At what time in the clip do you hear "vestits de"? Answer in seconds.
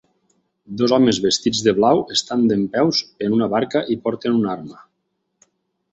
1.25-1.73